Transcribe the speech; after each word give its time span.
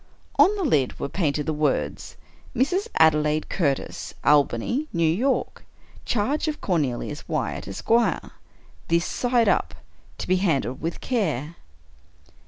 On 0.39 0.55
the 0.55 0.63
lid 0.63 0.97
were 0.99 1.09
painted 1.09 1.45
the 1.45 1.53
words— 1.53 2.17
"Mrs. 2.55 2.87
Adelaide 2.97 3.49
Curtis. 3.49 4.15
Albany, 4.23 4.87
New 4.91 5.03
York. 5.07 5.63
Charge 6.05 6.47
of 6.47 6.59
Cornelius 6.59 7.27
Wyatt, 7.29 7.67
Esq. 7.67 7.91
This 8.87 9.05
side 9.05 9.47
up. 9.47 9.75
To 10.17 10.27
be 10.27 10.37
handled 10.37 10.81
with 10.81 11.01
care." 11.01 11.55